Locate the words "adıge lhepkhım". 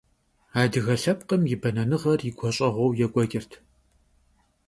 0.61-1.41